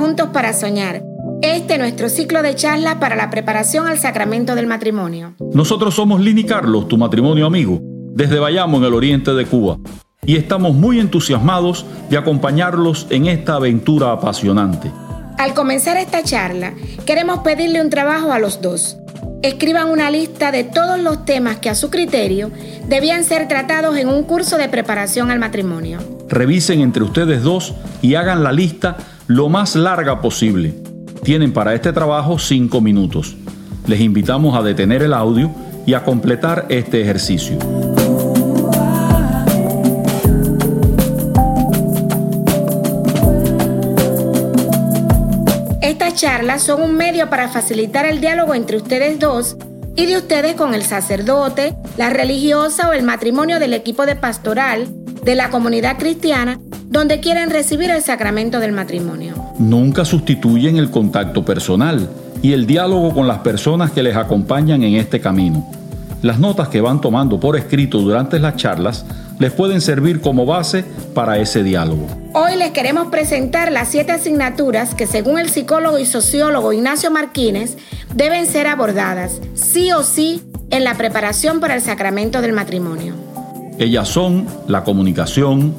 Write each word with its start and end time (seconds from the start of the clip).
Juntos 0.00 0.30
para 0.32 0.54
Soñar. 0.54 1.02
Este 1.42 1.74
es 1.74 1.78
nuestro 1.78 2.08
ciclo 2.08 2.40
de 2.40 2.54
charlas 2.54 2.94
para 2.94 3.16
la 3.16 3.28
preparación 3.28 3.86
al 3.86 3.98
sacramento 3.98 4.54
del 4.54 4.66
matrimonio. 4.66 5.34
Nosotros 5.52 5.94
somos 5.94 6.22
Lini 6.22 6.44
Carlos, 6.44 6.88
tu 6.88 6.96
matrimonio 6.96 7.44
amigo, 7.44 7.80
desde 7.82 8.38
Bayamo 8.38 8.78
en 8.78 8.84
el 8.84 8.94
oriente 8.94 9.34
de 9.34 9.44
Cuba. 9.44 9.76
Y 10.24 10.36
estamos 10.36 10.74
muy 10.74 11.00
entusiasmados 11.00 11.84
de 12.08 12.16
acompañarlos 12.16 13.08
en 13.10 13.26
esta 13.26 13.56
aventura 13.56 14.10
apasionante. 14.12 14.90
Al 15.36 15.52
comenzar 15.52 15.98
esta 15.98 16.22
charla, 16.22 16.72
queremos 17.04 17.40
pedirle 17.40 17.82
un 17.82 17.90
trabajo 17.90 18.32
a 18.32 18.38
los 18.38 18.62
dos. 18.62 18.96
Escriban 19.42 19.90
una 19.90 20.10
lista 20.10 20.50
de 20.50 20.64
todos 20.64 20.98
los 20.98 21.26
temas 21.26 21.58
que 21.58 21.68
a 21.68 21.74
su 21.74 21.90
criterio 21.90 22.50
debían 22.88 23.22
ser 23.22 23.48
tratados 23.48 23.98
en 23.98 24.08
un 24.08 24.22
curso 24.22 24.56
de 24.56 24.70
preparación 24.70 25.30
al 25.30 25.38
matrimonio. 25.38 25.98
Revisen 26.26 26.80
entre 26.80 27.02
ustedes 27.02 27.42
dos 27.42 27.74
y 28.00 28.14
hagan 28.14 28.42
la 28.42 28.52
lista 28.52 28.96
lo 29.30 29.48
más 29.48 29.76
larga 29.76 30.20
posible. 30.20 30.74
Tienen 31.22 31.52
para 31.52 31.72
este 31.72 31.92
trabajo 31.92 32.36
cinco 32.40 32.80
minutos. 32.80 33.36
Les 33.86 34.00
invitamos 34.00 34.56
a 34.56 34.62
detener 34.62 35.04
el 35.04 35.14
audio 35.14 35.52
y 35.86 35.94
a 35.94 36.02
completar 36.02 36.66
este 36.68 37.00
ejercicio. 37.00 37.56
Estas 45.80 46.14
charlas 46.16 46.62
son 46.62 46.82
un 46.82 46.96
medio 46.96 47.30
para 47.30 47.48
facilitar 47.48 48.06
el 48.06 48.20
diálogo 48.20 48.56
entre 48.56 48.78
ustedes 48.78 49.20
dos 49.20 49.56
y 49.94 50.06
de 50.06 50.16
ustedes 50.16 50.56
con 50.56 50.74
el 50.74 50.82
sacerdote, 50.82 51.76
la 51.96 52.10
religiosa 52.10 52.88
o 52.88 52.92
el 52.92 53.04
matrimonio 53.04 53.60
del 53.60 53.74
equipo 53.74 54.06
de 54.06 54.16
pastoral 54.16 54.88
de 55.22 55.36
la 55.36 55.50
comunidad 55.50 55.98
cristiana 55.98 56.58
donde 56.90 57.20
quieren 57.20 57.50
recibir 57.50 57.88
el 57.90 58.02
sacramento 58.02 58.58
del 58.58 58.72
matrimonio. 58.72 59.34
Nunca 59.58 60.04
sustituyen 60.04 60.76
el 60.76 60.90
contacto 60.90 61.44
personal 61.44 62.10
y 62.42 62.52
el 62.52 62.66
diálogo 62.66 63.14
con 63.14 63.28
las 63.28 63.38
personas 63.38 63.92
que 63.92 64.02
les 64.02 64.16
acompañan 64.16 64.82
en 64.82 64.96
este 64.96 65.20
camino. 65.20 65.64
Las 66.20 66.40
notas 66.40 66.68
que 66.68 66.80
van 66.80 67.00
tomando 67.00 67.38
por 67.38 67.56
escrito 67.56 67.98
durante 67.98 68.40
las 68.40 68.56
charlas 68.56 69.06
les 69.38 69.52
pueden 69.52 69.80
servir 69.80 70.20
como 70.20 70.44
base 70.44 70.84
para 71.14 71.38
ese 71.38 71.62
diálogo. 71.62 72.08
Hoy 72.34 72.56
les 72.56 72.72
queremos 72.72 73.06
presentar 73.06 73.70
las 73.70 73.88
siete 73.88 74.12
asignaturas 74.12 74.94
que 74.96 75.06
según 75.06 75.38
el 75.38 75.48
psicólogo 75.48 75.98
y 75.98 76.04
sociólogo 76.04 76.72
Ignacio 76.72 77.10
Martínez 77.12 77.76
deben 78.14 78.46
ser 78.46 78.66
abordadas, 78.66 79.40
sí 79.54 79.92
o 79.92 80.02
sí, 80.02 80.42
en 80.70 80.82
la 80.82 80.94
preparación 80.94 81.60
para 81.60 81.76
el 81.76 81.82
sacramento 81.82 82.42
del 82.42 82.52
matrimonio. 82.52 83.14
Ellas 83.78 84.08
son 84.08 84.46
la 84.68 84.84
comunicación, 84.84 85.74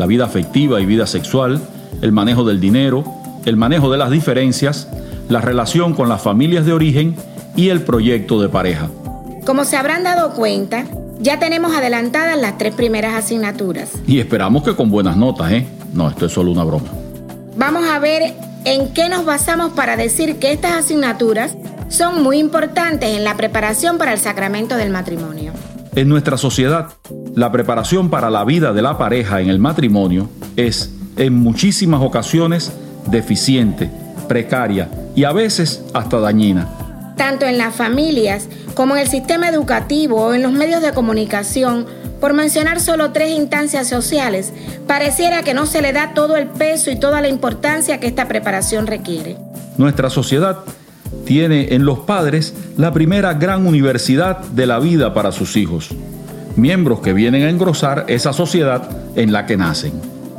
la 0.00 0.06
vida 0.06 0.24
afectiva 0.24 0.80
y 0.80 0.86
vida 0.86 1.06
sexual, 1.06 1.60
el 2.02 2.10
manejo 2.10 2.44
del 2.44 2.58
dinero, 2.58 3.04
el 3.44 3.56
manejo 3.56 3.92
de 3.92 3.98
las 3.98 4.10
diferencias, 4.10 4.88
la 5.28 5.40
relación 5.40 5.94
con 5.94 6.08
las 6.08 6.22
familias 6.22 6.66
de 6.66 6.72
origen 6.72 7.14
y 7.54 7.68
el 7.68 7.82
proyecto 7.82 8.40
de 8.40 8.48
pareja. 8.48 8.88
Como 9.44 9.64
se 9.64 9.76
habrán 9.76 10.02
dado 10.02 10.32
cuenta, 10.32 10.86
ya 11.20 11.38
tenemos 11.38 11.74
adelantadas 11.74 12.40
las 12.40 12.56
tres 12.56 12.74
primeras 12.74 13.14
asignaturas. 13.14 13.90
Y 14.06 14.18
esperamos 14.18 14.62
que 14.62 14.74
con 14.74 14.90
buenas 14.90 15.16
notas, 15.16 15.52
¿eh? 15.52 15.66
No, 15.92 16.08
esto 16.08 16.26
es 16.26 16.32
solo 16.32 16.50
una 16.50 16.64
broma. 16.64 16.88
Vamos 17.56 17.84
a 17.84 17.98
ver 17.98 18.34
en 18.64 18.92
qué 18.94 19.08
nos 19.08 19.26
basamos 19.26 19.72
para 19.72 19.96
decir 19.96 20.36
que 20.36 20.52
estas 20.52 20.72
asignaturas 20.72 21.56
son 21.88 22.22
muy 22.22 22.38
importantes 22.38 23.16
en 23.16 23.24
la 23.24 23.36
preparación 23.36 23.98
para 23.98 24.12
el 24.14 24.18
sacramento 24.18 24.76
del 24.76 24.90
matrimonio. 24.90 25.52
En 25.94 26.08
nuestra 26.08 26.38
sociedad, 26.38 26.88
la 27.34 27.52
preparación 27.52 28.10
para 28.10 28.30
la 28.30 28.44
vida 28.44 28.72
de 28.72 28.82
la 28.82 28.98
pareja 28.98 29.40
en 29.40 29.48
el 29.48 29.58
matrimonio 29.58 30.28
es, 30.56 30.92
en 31.16 31.34
muchísimas 31.34 32.02
ocasiones, 32.02 32.72
deficiente, 33.06 33.90
precaria 34.28 34.88
y 35.14 35.24
a 35.24 35.32
veces 35.32 35.82
hasta 35.92 36.18
dañina. 36.18 36.68
Tanto 37.16 37.46
en 37.46 37.58
las 37.58 37.74
familias 37.74 38.48
como 38.74 38.96
en 38.96 39.02
el 39.02 39.08
sistema 39.08 39.48
educativo 39.48 40.26
o 40.26 40.34
en 40.34 40.42
los 40.42 40.52
medios 40.52 40.82
de 40.82 40.92
comunicación, 40.92 41.86
por 42.20 42.34
mencionar 42.34 42.80
solo 42.80 43.12
tres 43.12 43.30
instancias 43.30 43.88
sociales, 43.88 44.52
pareciera 44.86 45.42
que 45.42 45.54
no 45.54 45.66
se 45.66 45.82
le 45.82 45.92
da 45.92 46.12
todo 46.14 46.36
el 46.36 46.46
peso 46.46 46.90
y 46.90 46.96
toda 46.98 47.20
la 47.20 47.28
importancia 47.28 47.98
que 47.98 48.06
esta 48.06 48.28
preparación 48.28 48.86
requiere. 48.86 49.36
Nuestra 49.78 50.10
sociedad 50.10 50.58
tiene 51.24 51.74
en 51.74 51.84
los 51.84 52.00
padres 52.00 52.54
la 52.76 52.92
primera 52.92 53.34
gran 53.34 53.66
universidad 53.66 54.38
de 54.38 54.66
la 54.66 54.78
vida 54.78 55.14
para 55.14 55.32
sus 55.32 55.56
hijos, 55.56 55.90
miembros 56.56 57.00
que 57.00 57.12
vienen 57.12 57.42
a 57.42 57.50
engrosar 57.50 58.04
esa 58.08 58.32
sociedad 58.32 58.88
en 59.16 59.32
la 59.32 59.46
que 59.46 59.56
nacen. 59.56 59.92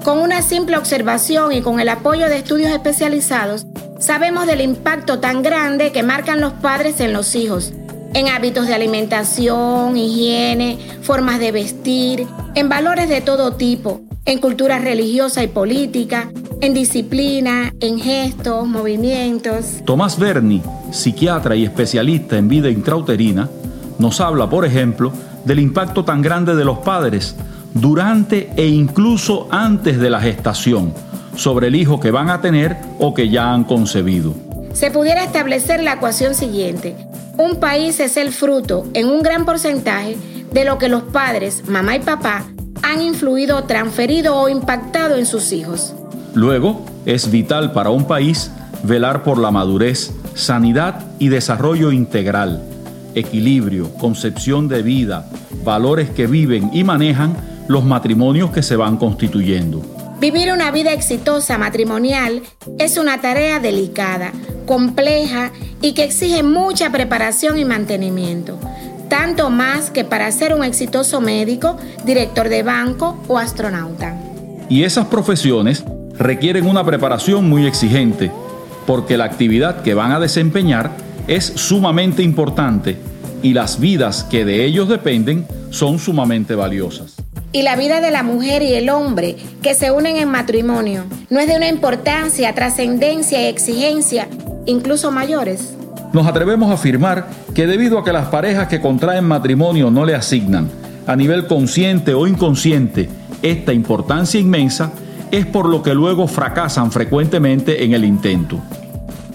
Con 0.04 0.18
una 0.20 0.42
simple 0.42 0.78
observación 0.78 1.54
y 1.54 1.62
con 1.62 1.80
el 1.80 1.90
apoyo 1.90 2.28
de 2.28 2.38
estudios 2.38 2.72
especializados, 2.72 3.68
sabemos 4.00 4.48
del 4.48 4.62
impacto 4.62 5.20
tan 5.20 5.44
grande 5.44 5.92
que 5.92 6.02
marcan 6.02 6.42
los 6.42 6.54
padres 6.54 7.00
en 7.00 7.14
los 7.14 7.36
hijos, 7.36 7.72
en 8.14 8.28
hábitos 8.28 8.68
de 8.68 8.74
alimentación, 8.74 9.96
higiene, 9.96 10.80
formas 11.04 11.40
de 11.40 11.52
vestir, 11.52 12.28
en 12.56 12.68
valores 12.68 13.10
de 13.10 13.22
todo 13.22 13.54
tipo, 13.54 14.02
en 14.26 14.40
cultura 14.40 14.80
religiosa 14.80 15.44
y 15.44 15.48
política, 15.48 16.32
en 16.62 16.74
disciplina, 16.74 17.74
en 17.80 18.00
gestos, 18.00 18.68
movimientos. 18.68 19.82
Tomás 19.86 20.18
Berni, 20.18 20.62
psiquiatra 20.92 21.56
y 21.56 21.64
especialista 21.64 22.38
en 22.38 22.48
vida 22.48 22.70
intrauterina, 22.70 23.50
nos 23.98 24.20
habla, 24.20 24.50
por 24.50 24.66
ejemplo, 24.66 25.14
del 25.46 25.60
impacto 25.60 26.06
tan 26.06 26.22
grande 26.22 26.56
de 26.56 26.66
los 26.66 26.80
padres 26.80 27.36
durante 27.74 28.52
e 28.56 28.68
incluso 28.68 29.48
antes 29.52 30.00
de 30.00 30.10
la 30.10 30.20
gestación 30.22 30.94
sobre 31.36 31.68
el 31.68 31.76
hijo 31.76 32.00
que 32.00 32.12
van 32.12 32.30
a 32.30 32.42
tener 32.42 32.78
o 33.00 33.14
que 33.14 33.30
ya 33.30 33.54
han 33.54 33.64
concebido. 33.64 34.34
Se 34.74 34.92
pudiera 34.92 35.24
establecer 35.24 35.82
la 35.82 35.94
ecuación 35.94 36.36
siguiente. 36.36 36.96
Un 37.38 37.60
país 37.60 38.00
es 38.00 38.18
el 38.18 38.32
fruto, 38.32 38.86
en 38.94 39.08
un 39.08 39.22
gran 39.22 39.46
porcentaje, 39.46 40.18
de 40.52 40.66
lo 40.66 40.78
que 40.78 40.90
los 40.90 41.04
padres, 41.04 41.68
mamá 41.68 41.96
y 41.96 42.00
papá, 42.00 42.44
han 42.84 43.02
influido, 43.02 43.64
transferido 43.64 44.36
o 44.36 44.50
impactado 44.50 45.16
en 45.16 45.26
sus 45.26 45.52
hijos. 45.52 45.94
Luego, 46.34 46.86
es 47.06 47.32
vital 47.32 47.72
para 47.72 47.90
un 47.90 48.06
país 48.06 48.52
velar 48.84 49.24
por 49.24 49.38
la 49.38 49.52
madurez, 49.52 50.12
sanidad 50.34 51.06
y 51.20 51.30
desarrollo 51.30 51.92
integral, 51.92 52.62
equilibrio, 53.16 53.94
concepción 53.96 54.68
de 54.68 54.82
vida, 54.82 55.30
valores 55.64 56.10
que 56.10 56.28
viven 56.28 56.70
y 56.74 56.84
manejan 56.84 57.36
los 57.68 57.84
matrimonios 57.84 58.52
que 58.52 58.64
se 58.64 58.76
van 58.76 58.98
constituyendo. 58.98 59.82
Vivir 60.20 60.52
una 60.54 60.70
vida 60.72 60.94
exitosa 60.94 61.58
matrimonial 61.58 62.44
es 62.78 62.98
una 62.98 63.22
tarea 63.22 63.60
delicada, 63.60 64.32
compleja 64.68 65.52
y 65.82 65.94
que 65.94 66.04
exige 66.04 66.44
mucha 66.44 66.92
preparación 66.92 67.58
y 67.58 67.66
mantenimiento, 67.66 68.60
tanto 69.10 69.50
más 69.50 69.90
que 69.90 70.04
para 70.04 70.32
ser 70.32 70.54
un 70.54 70.64
exitoso 70.64 71.22
médico, 71.22 71.78
director 72.06 72.50
de 72.50 72.62
banco 72.62 73.18
o 73.28 73.40
astronauta. 73.40 74.16
Y 74.70 74.84
esas 74.84 75.08
profesiones 75.08 75.84
requieren 76.18 76.68
una 76.68 76.86
preparación 76.86 77.50
muy 77.50 77.66
exigente, 77.66 78.32
porque 78.86 79.18
la 79.18 79.26
actividad 79.26 79.82
que 79.82 79.96
van 79.96 80.12
a 80.12 80.20
desempeñar 80.20 80.92
es 81.32 81.46
sumamente 81.46 82.24
importante 82.24 82.98
y 83.42 83.54
las 83.54 83.80
vidas 83.80 84.26
que 84.26 84.44
de 84.44 84.66
ellos 84.66 84.90
dependen 84.90 85.48
son 85.70 85.98
sumamente 85.98 86.56
valiosas. 86.56 87.16
Y 87.54 87.62
la 87.62 87.78
vida 87.78 88.02
de 88.02 88.12
la 88.12 88.22
mujer 88.22 88.62
y 88.62 88.74
el 88.74 88.90
hombre 88.90 89.38
que 89.62 89.74
se 89.74 89.92
unen 89.92 90.18
en 90.18 90.28
matrimonio 90.28 91.06
no 91.30 91.40
es 91.40 91.48
de 91.48 91.56
una 91.56 91.70
importancia, 91.70 92.54
trascendencia 92.54 93.42
y 93.42 93.46
exigencia 93.46 94.28
incluso 94.66 95.10
mayores. 95.10 95.74
Nos 96.12 96.28
atrevemos 96.28 96.70
a 96.70 96.74
afirmar 96.74 97.30
que 97.56 97.66
debido 97.66 97.98
a 97.98 98.04
que 98.04 98.12
las 98.12 98.28
parejas 98.28 98.68
que 98.68 98.82
contraen 98.82 99.24
matrimonio 99.24 99.90
no 99.90 100.06
le 100.06 100.16
asignan, 100.16 100.70
a 101.08 101.16
nivel 101.16 101.48
consciente 101.48 102.14
o 102.14 102.28
inconsciente, 102.28 103.08
esta 103.42 103.72
importancia 103.72 104.38
inmensa, 104.38 104.92
es 105.32 105.46
por 105.46 105.70
lo 105.70 105.82
que 105.82 105.94
luego 105.96 106.28
fracasan 106.28 106.92
frecuentemente 106.92 107.86
en 107.86 107.94
el 107.94 108.04
intento. 108.04 108.60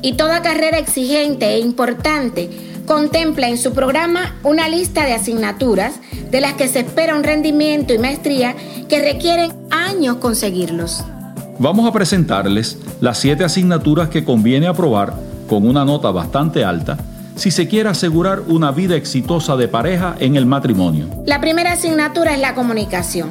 Y 0.06 0.12
toda 0.12 0.40
carrera 0.40 0.78
exigente 0.78 1.54
e 1.54 1.58
importante 1.58 2.48
contempla 2.86 3.48
en 3.48 3.58
su 3.58 3.72
programa 3.72 4.36
una 4.44 4.68
lista 4.68 5.04
de 5.04 5.14
asignaturas 5.14 5.94
de 6.30 6.40
las 6.40 6.52
que 6.52 6.68
se 6.68 6.78
espera 6.78 7.16
un 7.16 7.24
rendimiento 7.24 7.92
y 7.92 7.98
maestría 7.98 8.54
que 8.88 9.02
requieren 9.02 9.52
años 9.72 10.18
conseguirlos. 10.18 11.02
Vamos 11.58 11.88
a 11.88 11.92
presentarles 11.92 12.78
las 13.00 13.18
siete 13.18 13.42
asignaturas 13.42 14.08
que 14.08 14.22
conviene 14.22 14.68
aprobar 14.68 15.12
con 15.48 15.66
una 15.66 15.84
nota 15.84 16.12
bastante 16.12 16.64
alta 16.64 16.98
si 17.34 17.50
se 17.50 17.66
quiere 17.66 17.88
asegurar 17.88 18.42
una 18.46 18.70
vida 18.70 18.94
exitosa 18.94 19.56
de 19.56 19.66
pareja 19.66 20.14
en 20.20 20.36
el 20.36 20.46
matrimonio. 20.46 21.08
La 21.26 21.40
primera 21.40 21.72
asignatura 21.72 22.32
es 22.32 22.40
la 22.40 22.54
comunicación 22.54 23.30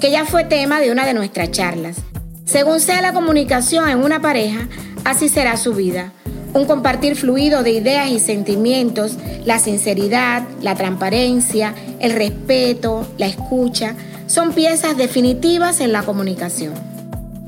que 0.00 0.12
ya 0.12 0.24
fue 0.24 0.44
tema 0.44 0.78
de 0.78 0.92
una 0.92 1.04
de 1.04 1.14
nuestras 1.14 1.50
charlas. 1.50 1.96
Según 2.44 2.78
sea 2.78 3.02
la 3.02 3.12
comunicación 3.12 3.88
en 3.88 4.04
una 4.04 4.20
pareja, 4.20 4.68
así 5.04 5.28
será 5.28 5.56
su 5.56 5.74
vida. 5.74 6.12
Un 6.54 6.66
compartir 6.66 7.16
fluido 7.16 7.62
de 7.62 7.72
ideas 7.72 8.10
y 8.10 8.18
sentimientos, 8.18 9.16
la 9.44 9.58
sinceridad, 9.58 10.42
la 10.60 10.74
transparencia, 10.74 11.74
el 12.00 12.12
respeto, 12.12 13.06
la 13.16 13.26
escucha, 13.26 13.94
son 14.26 14.52
piezas 14.52 14.96
definitivas 14.96 15.80
en 15.80 15.92
la 15.92 16.02
comunicación. 16.02 16.74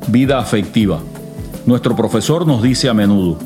Vida 0.08 0.38
afectiva. 0.38 1.00
Nuestro 1.66 1.96
profesor 1.96 2.46
nos 2.46 2.62
dice 2.62 2.88
a 2.88 2.94
menudo, 2.94 3.38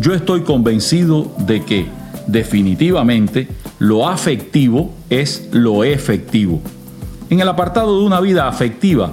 yo 0.00 0.14
estoy 0.14 0.42
convencido 0.42 1.30
de 1.38 1.64
que 1.64 1.86
definitivamente 2.26 3.48
lo 3.78 4.08
afectivo 4.08 4.90
es 5.10 5.48
lo 5.52 5.84
efectivo. 5.84 6.60
En 7.28 7.40
el 7.40 7.48
apartado 7.48 7.98
de 7.98 8.06
una 8.06 8.20
vida 8.20 8.48
afectiva 8.48 9.10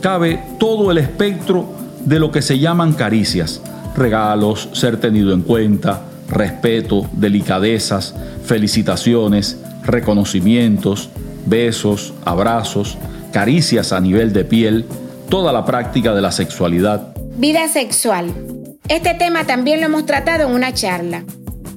cabe 0.00 0.42
todo 0.58 0.90
el 0.90 0.98
espectro 0.98 1.68
de 2.04 2.18
lo 2.18 2.32
que 2.32 2.42
se 2.42 2.58
llaman 2.58 2.92
caricias, 2.92 3.60
regalos, 3.96 4.68
ser 4.72 4.98
tenido 4.98 5.32
en 5.32 5.42
cuenta, 5.42 6.02
respeto, 6.28 7.08
delicadezas, 7.12 8.14
felicitaciones, 8.44 9.58
reconocimientos, 9.84 11.10
besos, 11.46 12.14
abrazos, 12.24 12.98
caricias 13.32 13.92
a 13.92 14.00
nivel 14.00 14.32
de 14.32 14.44
piel, 14.44 14.86
toda 15.28 15.52
la 15.52 15.64
práctica 15.64 16.14
de 16.14 16.22
la 16.22 16.32
sexualidad. 16.32 17.14
Vida 17.36 17.68
sexual. 17.68 18.32
Este 18.88 19.14
tema 19.14 19.44
también 19.44 19.80
lo 19.80 19.86
hemos 19.86 20.06
tratado 20.06 20.48
en 20.48 20.54
una 20.54 20.74
charla. 20.74 21.24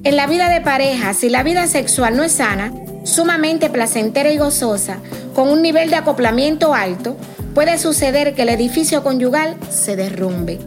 En 0.04 0.16
la 0.16 0.26
vida 0.26 0.48
de 0.48 0.60
pareja, 0.60 1.14
si 1.14 1.28
la 1.28 1.42
vida 1.42 1.66
sexual 1.66 2.16
no 2.16 2.22
es 2.22 2.32
sana, 2.32 2.72
sumamente 3.04 3.70
placentera 3.70 4.30
y 4.30 4.38
gozosa, 4.38 4.98
con 5.34 5.48
un 5.48 5.62
nivel 5.62 5.90
de 5.90 5.96
acoplamiento 5.96 6.74
alto, 6.74 7.16
puede 7.54 7.78
suceder 7.78 8.34
que 8.34 8.42
el 8.42 8.50
edificio 8.50 9.02
conyugal 9.02 9.56
se 9.70 9.96
derrumbe. 9.96 10.58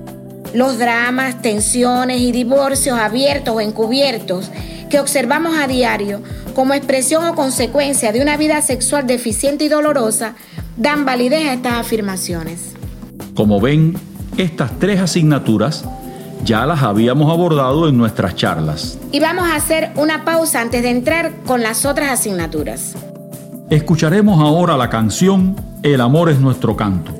Los 0.53 0.79
dramas, 0.79 1.41
tensiones 1.41 2.21
y 2.21 2.31
divorcios 2.31 2.97
abiertos 2.97 3.55
o 3.55 3.61
encubiertos 3.61 4.49
que 4.89 4.99
observamos 4.99 5.57
a 5.57 5.67
diario 5.67 6.21
como 6.55 6.73
expresión 6.73 7.25
o 7.25 7.35
consecuencia 7.35 8.11
de 8.11 8.21
una 8.21 8.35
vida 8.35 8.61
sexual 8.61 9.05
deficiente 9.05 9.65
y 9.65 9.69
dolorosa 9.69 10.35
dan 10.77 11.05
validez 11.05 11.47
a 11.47 11.53
estas 11.53 11.73
afirmaciones. 11.73 12.73
Como 13.35 13.61
ven, 13.61 13.95
estas 14.37 14.77
tres 14.79 14.99
asignaturas 14.99 15.85
ya 16.43 16.65
las 16.65 16.81
habíamos 16.81 17.31
abordado 17.31 17.87
en 17.87 17.97
nuestras 17.97 18.35
charlas. 18.35 18.97
Y 19.11 19.19
vamos 19.19 19.47
a 19.47 19.55
hacer 19.55 19.91
una 19.95 20.25
pausa 20.25 20.61
antes 20.61 20.81
de 20.81 20.89
entrar 20.89 21.33
con 21.45 21.61
las 21.61 21.85
otras 21.85 22.11
asignaturas. 22.11 22.95
Escucharemos 23.69 24.39
ahora 24.39 24.77
la 24.77 24.89
canción 24.89 25.55
El 25.83 26.01
amor 26.01 26.29
es 26.29 26.39
nuestro 26.39 26.75
canto. 26.75 27.18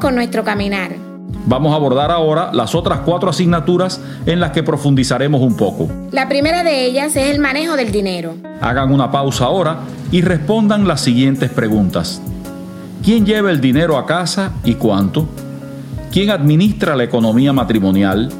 Con 0.00 0.14
nuestro 0.14 0.44
caminar. 0.44 0.92
Vamos 1.44 1.72
a 1.72 1.76
abordar 1.76 2.10
ahora 2.10 2.50
las 2.52 2.74
otras 2.74 3.00
cuatro 3.00 3.30
asignaturas 3.30 4.00
en 4.26 4.40
las 4.40 4.52
que 4.52 4.62
profundizaremos 4.62 5.40
un 5.40 5.56
poco. 5.56 5.88
La 6.10 6.28
primera 6.28 6.62
de 6.62 6.86
ellas 6.86 7.16
es 7.16 7.30
el 7.30 7.38
manejo 7.38 7.76
del 7.76 7.92
dinero. 7.92 8.34
Hagan 8.60 8.92
una 8.92 9.10
pausa 9.10 9.44
ahora 9.44 9.80
y 10.10 10.22
respondan 10.22 10.88
las 10.88 11.00
siguientes 11.00 11.50
preguntas. 11.50 12.22
¿Quién 13.04 13.26
lleva 13.26 13.50
el 13.50 13.60
dinero 13.60 13.98
a 13.98 14.06
casa 14.06 14.52
y 14.64 14.74
cuánto? 14.74 15.28
¿Quién 16.10 16.30
administra 16.30 16.96
la 16.96 17.04
economía 17.04 17.52
matrimonial? 17.52 18.30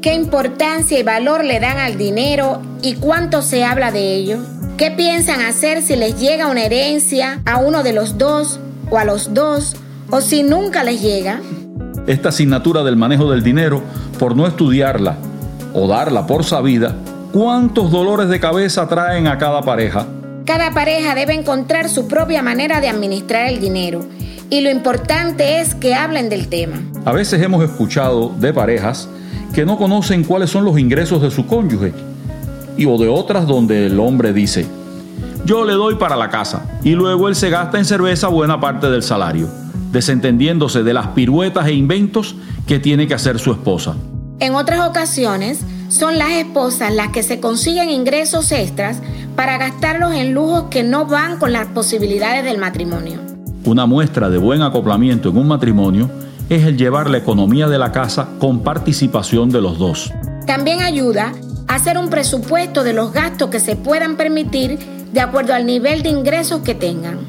¿Qué 0.00 0.14
importancia 0.14 0.98
y 0.98 1.02
valor 1.02 1.44
le 1.44 1.60
dan 1.60 1.78
al 1.78 1.98
dinero 1.98 2.62
y 2.82 2.94
cuánto 2.94 3.42
se 3.42 3.64
habla 3.64 3.92
de 3.92 4.14
ello? 4.14 4.38
¿Qué 4.76 4.90
piensan 4.90 5.42
hacer 5.42 5.82
si 5.82 5.96
les 5.96 6.18
llega 6.18 6.48
una 6.48 6.64
herencia 6.64 7.40
a 7.44 7.58
uno 7.58 7.82
de 7.82 7.92
los 7.92 8.18
dos 8.18 8.58
o 8.90 8.98
a 8.98 9.04
los 9.04 9.34
dos 9.34 9.76
o 10.12 10.20
si 10.20 10.42
nunca 10.42 10.84
les 10.84 11.00
llega. 11.00 11.40
Esta 12.06 12.28
asignatura 12.28 12.82
del 12.82 12.96
manejo 12.96 13.30
del 13.30 13.42
dinero, 13.42 13.82
por 14.18 14.36
no 14.36 14.46
estudiarla 14.46 15.16
o 15.72 15.88
darla 15.88 16.26
por 16.26 16.44
sabida, 16.44 16.94
¿cuántos 17.32 17.90
dolores 17.90 18.28
de 18.28 18.38
cabeza 18.38 18.86
traen 18.86 19.26
a 19.26 19.38
cada 19.38 19.62
pareja? 19.62 20.06
Cada 20.44 20.72
pareja 20.72 21.14
debe 21.14 21.32
encontrar 21.32 21.88
su 21.88 22.08
propia 22.08 22.42
manera 22.42 22.82
de 22.82 22.88
administrar 22.88 23.48
el 23.48 23.58
dinero 23.58 24.00
y 24.50 24.60
lo 24.60 24.70
importante 24.70 25.62
es 25.62 25.74
que 25.74 25.94
hablen 25.94 26.28
del 26.28 26.48
tema. 26.48 26.76
A 27.06 27.12
veces 27.12 27.40
hemos 27.40 27.64
escuchado 27.64 28.34
de 28.38 28.52
parejas 28.52 29.08
que 29.54 29.64
no 29.64 29.78
conocen 29.78 30.24
cuáles 30.24 30.50
son 30.50 30.66
los 30.66 30.78
ingresos 30.78 31.22
de 31.22 31.30
su 31.30 31.46
cónyuge 31.46 31.94
y 32.76 32.84
o 32.84 32.98
de 32.98 33.08
otras 33.08 33.46
donde 33.46 33.86
el 33.86 33.98
hombre 33.98 34.34
dice, 34.34 34.66
yo 35.46 35.64
le 35.64 35.72
doy 35.72 35.94
para 35.94 36.16
la 36.16 36.28
casa 36.28 36.66
y 36.84 36.90
luego 36.90 37.28
él 37.28 37.34
se 37.34 37.48
gasta 37.48 37.78
en 37.78 37.86
cerveza 37.86 38.28
buena 38.28 38.60
parte 38.60 38.90
del 38.90 39.02
salario, 39.02 39.48
desentendiéndose 39.92 40.82
de 40.82 40.94
las 40.94 41.08
piruetas 41.08 41.66
e 41.66 41.74
inventos 41.74 42.34
que 42.66 42.78
tiene 42.78 43.06
que 43.06 43.14
hacer 43.14 43.38
su 43.38 43.52
esposa. 43.52 43.94
En 44.40 44.54
otras 44.54 44.88
ocasiones, 44.88 45.60
son 45.88 46.18
las 46.18 46.30
esposas 46.30 46.92
las 46.92 47.08
que 47.08 47.22
se 47.22 47.38
consiguen 47.38 47.90
ingresos 47.90 48.50
extras 48.50 49.00
para 49.36 49.58
gastarlos 49.58 50.14
en 50.14 50.32
lujos 50.32 50.64
que 50.70 50.82
no 50.82 51.06
van 51.06 51.38
con 51.38 51.52
las 51.52 51.66
posibilidades 51.68 52.44
del 52.44 52.58
matrimonio. 52.58 53.20
Una 53.64 53.86
muestra 53.86 54.30
de 54.30 54.38
buen 54.38 54.62
acoplamiento 54.62 55.28
en 55.28 55.36
un 55.36 55.46
matrimonio 55.46 56.10
es 56.48 56.64
el 56.64 56.76
llevar 56.76 57.10
la 57.10 57.18
economía 57.18 57.68
de 57.68 57.78
la 57.78 57.92
casa 57.92 58.28
con 58.38 58.62
participación 58.62 59.50
de 59.50 59.60
los 59.60 59.78
dos. 59.78 60.12
También 60.46 60.80
ayuda 60.80 61.32
a 61.68 61.74
hacer 61.74 61.98
un 61.98 62.10
presupuesto 62.10 62.82
de 62.82 62.94
los 62.94 63.12
gastos 63.12 63.50
que 63.50 63.60
se 63.60 63.76
puedan 63.76 64.16
permitir 64.16 64.78
de 65.12 65.20
acuerdo 65.20 65.54
al 65.54 65.66
nivel 65.66 66.02
de 66.02 66.08
ingresos 66.08 66.62
que 66.62 66.74
tengan. 66.74 67.20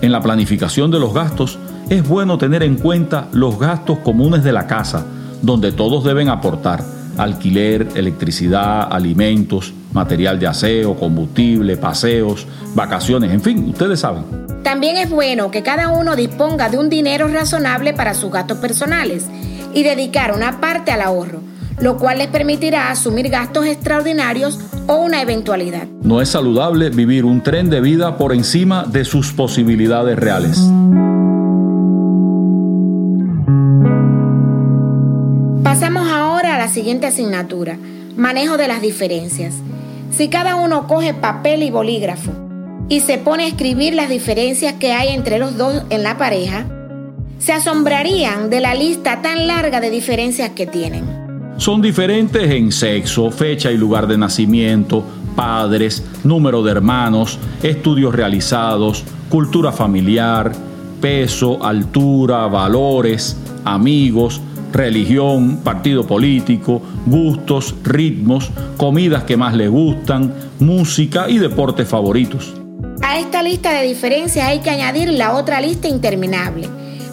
En 0.00 0.12
la 0.12 0.20
planificación 0.20 0.90
de 0.90 1.00
los 1.00 1.12
gastos 1.12 1.58
es 1.92 2.08
bueno 2.08 2.38
tener 2.38 2.62
en 2.62 2.76
cuenta 2.76 3.28
los 3.32 3.58
gastos 3.58 3.98
comunes 3.98 4.42
de 4.42 4.50
la 4.50 4.66
casa, 4.66 5.04
donde 5.42 5.72
todos 5.72 6.02
deben 6.04 6.30
aportar 6.30 6.82
alquiler, 7.18 7.86
electricidad, 7.94 8.90
alimentos, 8.90 9.74
material 9.92 10.38
de 10.38 10.46
aseo, 10.46 10.94
combustible, 10.94 11.76
paseos, 11.76 12.46
vacaciones, 12.74 13.30
en 13.30 13.42
fin, 13.42 13.68
ustedes 13.68 14.00
saben. 14.00 14.24
También 14.62 14.96
es 14.96 15.10
bueno 15.10 15.50
que 15.50 15.62
cada 15.62 15.90
uno 15.90 16.16
disponga 16.16 16.70
de 16.70 16.78
un 16.78 16.88
dinero 16.88 17.28
razonable 17.28 17.92
para 17.92 18.14
sus 18.14 18.32
gastos 18.32 18.56
personales 18.56 19.26
y 19.74 19.82
dedicar 19.82 20.32
una 20.34 20.62
parte 20.62 20.92
al 20.92 21.02
ahorro, 21.02 21.40
lo 21.78 21.98
cual 21.98 22.18
les 22.18 22.28
permitirá 22.28 22.90
asumir 22.90 23.28
gastos 23.28 23.66
extraordinarios 23.66 24.58
o 24.86 24.94
una 24.94 25.20
eventualidad. 25.20 25.86
No 26.02 26.22
es 26.22 26.30
saludable 26.30 26.88
vivir 26.88 27.26
un 27.26 27.42
tren 27.42 27.68
de 27.68 27.82
vida 27.82 28.16
por 28.16 28.32
encima 28.32 28.84
de 28.84 29.04
sus 29.04 29.34
posibilidades 29.34 30.18
reales. 30.18 30.58
Siguiente 36.72 37.06
asignatura, 37.06 37.76
manejo 38.16 38.56
de 38.56 38.68
las 38.68 38.82
diferencias. 38.82 39.54
Si 40.10 40.28
cada 40.28 40.56
uno 40.56 40.86
coge 40.86 41.14
papel 41.14 41.62
y 41.62 41.70
bolígrafo 41.70 42.32
y 42.88 43.00
se 43.00 43.18
pone 43.18 43.44
a 43.44 43.48
escribir 43.48 43.94
las 43.94 44.08
diferencias 44.08 44.74
que 44.74 44.92
hay 44.92 45.08
entre 45.08 45.38
los 45.38 45.56
dos 45.56 45.84
en 45.90 46.02
la 46.02 46.18
pareja, 46.18 46.66
se 47.38 47.52
asombrarían 47.52 48.50
de 48.50 48.60
la 48.60 48.74
lista 48.74 49.20
tan 49.22 49.46
larga 49.46 49.80
de 49.80 49.90
diferencias 49.90 50.50
que 50.50 50.66
tienen. 50.66 51.04
Son 51.56 51.82
diferentes 51.82 52.50
en 52.50 52.72
sexo, 52.72 53.30
fecha 53.30 53.70
y 53.70 53.76
lugar 53.76 54.06
de 54.06 54.18
nacimiento, 54.18 55.04
padres, 55.36 56.02
número 56.24 56.62
de 56.62 56.72
hermanos, 56.72 57.38
estudios 57.62 58.14
realizados, 58.14 59.04
cultura 59.28 59.72
familiar, 59.72 60.52
peso, 61.00 61.64
altura, 61.64 62.46
valores, 62.46 63.36
amigos, 63.64 64.40
religión, 64.72 65.58
partido 65.58 66.06
político, 66.06 66.82
gustos, 67.06 67.74
ritmos, 67.84 68.50
comidas 68.76 69.24
que 69.24 69.36
más 69.36 69.54
le 69.54 69.68
gustan, 69.68 70.32
música 70.58 71.28
y 71.28 71.38
deportes 71.38 71.88
favoritos. 71.88 72.54
A 73.02 73.18
esta 73.18 73.42
lista 73.42 73.72
de 73.72 73.86
diferencias 73.86 74.46
hay 74.46 74.60
que 74.60 74.70
añadir 74.70 75.10
la 75.10 75.34
otra 75.34 75.60
lista 75.60 75.88
interminable, 75.88 76.68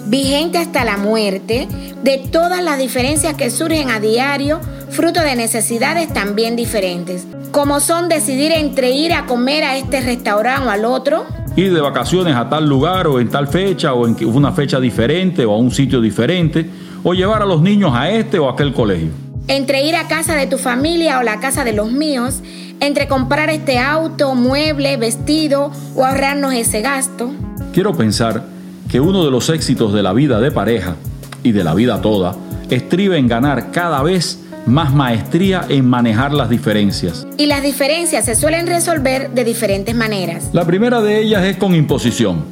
vigente 0.07 0.57
hasta 0.57 0.85
la 0.85 0.97
muerte, 0.97 1.67
de 2.03 2.17
todas 2.17 2.63
las 2.63 2.79
diferencias 2.79 3.33
que 3.33 3.49
surgen 3.49 3.89
a 3.89 3.99
diario, 3.99 4.59
fruto 4.89 5.21
de 5.21 5.35
necesidades 5.35 6.11
también 6.13 6.55
diferentes, 6.55 7.27
como 7.51 7.79
son 7.79 8.09
decidir 8.09 8.51
entre 8.51 8.91
ir 8.91 9.13
a 9.13 9.25
comer 9.25 9.63
a 9.63 9.77
este 9.77 10.01
restaurante 10.01 10.67
o 10.67 10.71
al 10.71 10.85
otro, 10.85 11.25
ir 11.55 11.73
de 11.73 11.81
vacaciones 11.81 12.35
a 12.35 12.47
tal 12.47 12.67
lugar 12.67 13.07
o 13.07 13.19
en 13.19 13.29
tal 13.29 13.47
fecha 13.47 13.93
o 13.93 14.07
en 14.07 14.15
una 14.25 14.51
fecha 14.51 14.79
diferente 14.79 15.45
o 15.45 15.53
a 15.53 15.57
un 15.57 15.71
sitio 15.71 15.99
diferente, 16.01 16.69
o 17.03 17.13
llevar 17.13 17.41
a 17.41 17.45
los 17.45 17.61
niños 17.61 17.91
a 17.93 18.09
este 18.09 18.39
o 18.39 18.49
aquel 18.49 18.73
colegio. 18.73 19.09
Entre 19.47 19.83
ir 19.83 19.95
a 19.95 20.07
casa 20.07 20.35
de 20.35 20.47
tu 20.47 20.57
familia 20.57 21.19
o 21.19 21.23
la 21.23 21.39
casa 21.39 21.63
de 21.63 21.73
los 21.73 21.91
míos, 21.91 22.41
entre 22.79 23.07
comprar 23.07 23.49
este 23.49 23.79
auto, 23.79 24.35
mueble, 24.35 24.97
vestido 24.97 25.71
o 25.95 26.05
ahorrarnos 26.05 26.53
ese 26.53 26.81
gasto. 26.81 27.31
Quiero 27.73 27.95
pensar 27.95 28.43
que 28.89 28.99
uno 28.99 29.25
de 29.25 29.31
los 29.31 29.49
éxitos 29.49 29.93
de 29.93 30.03
la 30.03 30.13
vida 30.13 30.39
de 30.39 30.51
pareja 30.51 30.95
y 31.43 31.51
de 31.51 31.63
la 31.63 31.73
vida 31.73 32.01
toda 32.01 32.35
estriba 32.69 33.17
en 33.17 33.27
ganar 33.27 33.71
cada 33.71 34.03
vez 34.03 34.39
más 34.65 34.93
maestría 34.93 35.65
en 35.67 35.85
manejar 35.85 36.33
las 36.33 36.49
diferencias. 36.49 37.25
Y 37.37 37.47
las 37.47 37.63
diferencias 37.63 38.25
se 38.25 38.35
suelen 38.35 38.67
resolver 38.67 39.31
de 39.31 39.43
diferentes 39.43 39.95
maneras. 39.95 40.49
La 40.53 40.65
primera 40.65 41.01
de 41.01 41.21
ellas 41.21 41.43
es 41.43 41.57
con 41.57 41.73
imposición. 41.73 42.43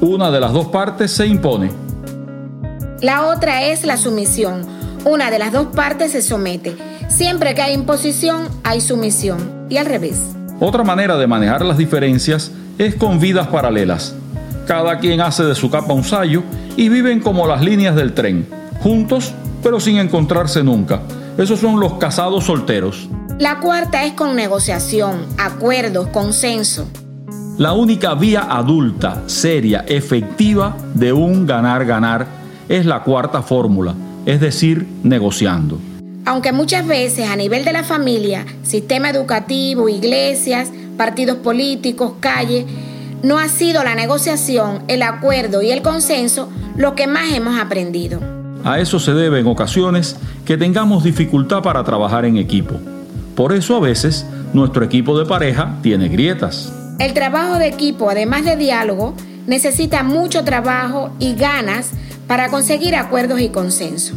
Una 0.00 0.30
de 0.30 0.40
las 0.40 0.52
dos 0.52 0.66
partes 0.66 1.10
se 1.10 1.26
impone 1.26 1.70
la 3.00 3.26
otra 3.26 3.64
es 3.64 3.84
la 3.84 3.96
sumisión. 3.96 4.66
Una 5.04 5.30
de 5.30 5.38
las 5.38 5.52
dos 5.52 5.68
partes 5.68 6.12
se 6.12 6.22
somete. 6.22 6.76
Siempre 7.08 7.54
que 7.54 7.62
hay 7.62 7.74
imposición, 7.74 8.48
hay 8.64 8.80
sumisión. 8.80 9.66
Y 9.68 9.76
al 9.76 9.86
revés. 9.86 10.18
Otra 10.60 10.82
manera 10.82 11.16
de 11.16 11.26
manejar 11.26 11.64
las 11.64 11.76
diferencias 11.76 12.50
es 12.78 12.94
con 12.94 13.20
vidas 13.20 13.48
paralelas. 13.48 14.14
Cada 14.66 14.98
quien 14.98 15.20
hace 15.20 15.44
de 15.44 15.54
su 15.54 15.70
capa 15.70 15.92
un 15.92 16.04
sayo 16.04 16.42
y 16.76 16.88
viven 16.88 17.20
como 17.20 17.46
las 17.46 17.62
líneas 17.62 17.94
del 17.94 18.14
tren, 18.14 18.48
juntos 18.82 19.32
pero 19.62 19.80
sin 19.80 19.98
encontrarse 19.98 20.62
nunca. 20.62 21.00
Esos 21.38 21.60
son 21.60 21.80
los 21.80 21.94
casados 21.94 22.44
solteros. 22.44 23.08
La 23.38 23.60
cuarta 23.60 24.04
es 24.04 24.12
con 24.12 24.36
negociación, 24.36 25.26
acuerdos, 25.38 26.08
consenso. 26.08 26.88
La 27.58 27.72
única 27.72 28.14
vía 28.14 28.46
adulta, 28.48 29.22
seria, 29.26 29.84
efectiva 29.88 30.76
de 30.94 31.12
un 31.12 31.46
ganar-ganar 31.46 32.26
es 32.68 32.86
la 32.86 33.02
cuarta 33.02 33.42
fórmula, 33.42 33.94
es 34.24 34.40
decir, 34.40 34.86
negociando. 35.02 35.78
Aunque 36.24 36.52
muchas 36.52 36.86
veces 36.86 37.28
a 37.28 37.36
nivel 37.36 37.64
de 37.64 37.72
la 37.72 37.84
familia, 37.84 38.44
sistema 38.62 39.10
educativo, 39.10 39.88
iglesias, 39.88 40.70
partidos 40.96 41.36
políticos, 41.38 42.14
calle, 42.20 42.66
no 43.22 43.38
ha 43.38 43.48
sido 43.48 43.84
la 43.84 43.94
negociación, 43.94 44.82
el 44.88 45.02
acuerdo 45.02 45.62
y 45.62 45.70
el 45.70 45.82
consenso 45.82 46.48
lo 46.76 46.94
que 46.94 47.06
más 47.06 47.32
hemos 47.32 47.58
aprendido. 47.58 48.20
A 48.64 48.80
eso 48.80 48.98
se 48.98 49.14
debe 49.14 49.40
en 49.40 49.46
ocasiones 49.46 50.16
que 50.44 50.56
tengamos 50.56 51.04
dificultad 51.04 51.62
para 51.62 51.84
trabajar 51.84 52.24
en 52.24 52.36
equipo. 52.36 52.74
Por 53.36 53.52
eso 53.52 53.76
a 53.76 53.80
veces 53.80 54.26
nuestro 54.52 54.84
equipo 54.84 55.18
de 55.18 55.26
pareja 55.26 55.76
tiene 55.82 56.08
grietas. 56.08 56.72
El 56.98 57.12
trabajo 57.12 57.58
de 57.58 57.68
equipo, 57.68 58.10
además 58.10 58.44
de 58.44 58.56
diálogo, 58.56 59.14
necesita 59.46 60.02
mucho 60.02 60.44
trabajo 60.44 61.10
y 61.18 61.34
ganas 61.34 61.92
para 62.26 62.48
conseguir 62.50 62.94
acuerdos 62.96 63.40
y 63.40 63.48
consenso. 63.50 64.14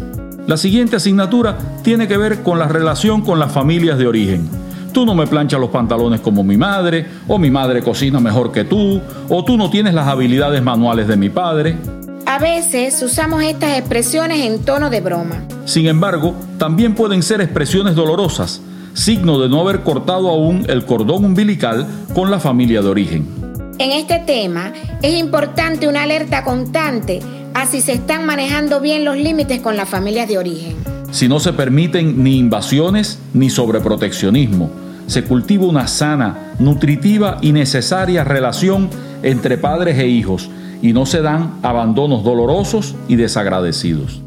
La 0.47 0.57
siguiente 0.57 0.95
asignatura 0.95 1.57
tiene 1.83 2.07
que 2.07 2.17
ver 2.17 2.41
con 2.41 2.57
la 2.57 2.67
relación 2.67 3.21
con 3.21 3.37
las 3.37 3.51
familias 3.51 3.97
de 3.97 4.07
origen. 4.07 4.49
Tú 4.91 5.05
no 5.05 5.13
me 5.13 5.27
planchas 5.27 5.59
los 5.59 5.69
pantalones 5.69 6.21
como 6.21 6.43
mi 6.43 6.57
madre, 6.57 7.05
o 7.27 7.37
mi 7.37 7.51
madre 7.51 7.83
cocina 7.83 8.19
mejor 8.19 8.51
que 8.51 8.63
tú, 8.63 8.99
o 9.29 9.45
tú 9.45 9.57
no 9.57 9.69
tienes 9.69 9.93
las 9.93 10.07
habilidades 10.07 10.63
manuales 10.63 11.07
de 11.07 11.17
mi 11.17 11.29
padre. 11.29 11.77
A 12.25 12.39
veces 12.39 13.01
usamos 13.03 13.43
estas 13.43 13.77
expresiones 13.77 14.45
en 14.45 14.63
tono 14.65 14.89
de 14.89 15.01
broma. 15.01 15.43
Sin 15.65 15.85
embargo, 15.85 16.33
también 16.57 16.95
pueden 16.95 17.21
ser 17.21 17.41
expresiones 17.41 17.95
dolorosas, 17.95 18.61
signo 18.95 19.39
de 19.39 19.49
no 19.49 19.61
haber 19.61 19.81
cortado 19.81 20.29
aún 20.29 20.65
el 20.67 20.85
cordón 20.85 21.25
umbilical 21.25 21.85
con 22.15 22.31
la 22.31 22.39
familia 22.39 22.81
de 22.81 22.87
origen. 22.87 23.27
En 23.77 23.91
este 23.91 24.19
tema 24.19 24.73
es 25.01 25.17
importante 25.17 25.87
una 25.87 26.03
alerta 26.03 26.43
constante 26.43 27.21
así 27.53 27.81
se 27.81 27.93
están 27.93 28.25
manejando 28.25 28.79
bien 28.79 29.05
los 29.05 29.17
límites 29.17 29.61
con 29.61 29.77
las 29.77 29.89
familias 29.89 30.27
de 30.27 30.37
origen. 30.37 30.75
Si 31.11 31.27
no 31.27 31.39
se 31.39 31.53
permiten 31.53 32.23
ni 32.23 32.37
invasiones 32.37 33.19
ni 33.33 33.49
sobreproteccionismo, 33.49 34.69
se 35.07 35.23
cultiva 35.23 35.65
una 35.65 35.87
sana, 35.87 36.53
nutritiva 36.59 37.39
y 37.41 37.51
necesaria 37.51 38.23
relación 38.23 38.89
entre 39.23 39.57
padres 39.57 39.97
e 39.97 40.07
hijos 40.07 40.49
y 40.81 40.93
no 40.93 41.05
se 41.05 41.21
dan 41.21 41.55
abandonos 41.63 42.23
dolorosos 42.23 42.95
y 43.07 43.15
desagradecidos. 43.15 44.21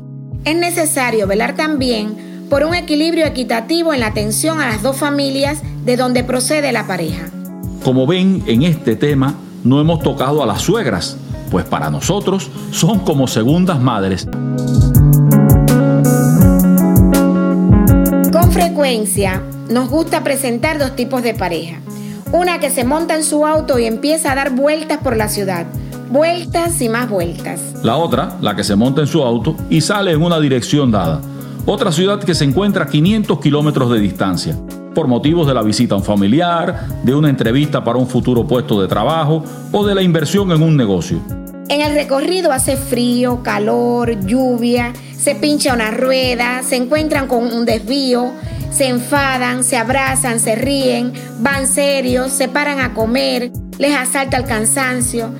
Es 0.45 0.57
necesario 0.57 1.27
velar 1.27 1.55
también 1.55 2.47
por 2.51 2.65
un 2.65 2.75
equilibrio 2.75 3.25
equitativo 3.25 3.95
en 3.95 4.01
la 4.01 4.09
atención 4.09 4.61
a 4.61 4.69
las 4.69 4.83
dos 4.83 4.97
familias 4.97 5.63
de 5.85 5.97
donde 5.97 6.25
procede 6.25 6.73
la 6.73 6.87
pareja. 6.87 7.31
Como 7.85 8.07
ven, 8.07 8.43
en 8.47 8.63
este 8.63 8.97
tema 8.97 9.37
no 9.65 9.81
hemos 9.81 10.03
tocado 10.03 10.43
a 10.43 10.47
las 10.47 10.63
suegras, 10.63 11.17
pues 11.53 11.67
para 11.67 11.91
nosotros 11.91 12.49
son 12.71 13.01
como 13.01 13.29
segundas 13.29 13.79
madres. 13.79 14.27
Con 18.33 18.51
frecuencia 18.51 19.43
nos 19.69 19.91
gusta 19.91 20.25
presentar 20.25 20.79
dos 20.79 20.97
tipos 20.97 21.23
de 21.23 21.35
pareja. 21.35 21.77
Una 22.33 22.59
que 22.59 22.71
se 22.71 22.85
monta 22.85 23.15
en 23.15 23.23
su 23.23 23.47
auto 23.47 23.79
y 23.79 23.85
empieza 23.85 24.33
a 24.33 24.35
dar 24.35 24.55
vueltas 24.55 24.99
por 25.03 25.15
la 25.15 25.29
ciudad. 25.29 25.67
Vueltas 26.11 26.81
y 26.81 26.89
más 26.89 27.11
vueltas. 27.11 27.61
La 27.83 27.97
otra, 27.97 28.39
la 28.41 28.57
que 28.57 28.65
se 28.65 28.75
monta 28.75 29.03
en 29.03 29.07
su 29.07 29.23
auto 29.23 29.55
y 29.69 29.83
sale 29.83 30.13
en 30.13 30.23
una 30.23 30.41
dirección 30.41 30.91
dada. 30.91 31.21
Otra 31.67 31.93
ciudad 31.93 32.19
que 32.19 32.35
se 32.35 32.45
encuentra 32.45 32.85
a 32.85 32.89
500 32.89 33.39
kilómetros 33.41 33.91
de 33.91 34.01
distancia. 34.01 34.57
Por 34.95 35.09
motivos 35.09 35.47
de 35.47 35.55
la 35.55 35.63
visita 35.63 35.95
a 35.95 35.99
un 35.99 36.05
familiar, 36.05 36.87
de 37.03 37.15
una 37.15 37.29
entrevista 37.29 37.83
para 37.83 37.99
un 37.99 38.07
futuro 38.07 38.47
puesto 38.47 38.81
de 38.81 38.89
trabajo 38.89 39.45
o 39.73 39.87
de 39.87 39.95
la 39.95 40.03
inversión 40.03 40.53
en 40.53 40.63
un 40.63 40.77
negocio. 40.77 41.21
En 41.69 41.81
el 41.81 41.95
recorrido 41.95 42.53
hace 42.53 42.77
frío, 42.77 43.43
calor, 43.43 44.27
lluvia, 44.27 44.93
se 45.17 45.35
pincha 45.35 45.73
una 45.73 45.91
rueda, 45.91 46.63
se 46.63 46.77
encuentran 46.77 47.29
con 47.29 47.45
un 47.53 47.65
desvío, 47.65 48.33
se 48.71 48.89
enfadan, 48.89 49.65
se 49.65 49.77
abrazan, 49.77 50.41
se 50.41 50.55
ríen, 50.55 51.13
van 51.41 51.67
serios, 51.67 52.33
se 52.33 52.49
paran 52.49 52.81
a 52.81 52.95
comer, 52.95 53.53
les 53.79 53.95
asalta 53.95 54.37
el 54.37 54.45
cansancio, 54.45 55.31